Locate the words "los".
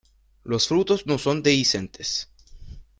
0.43-0.67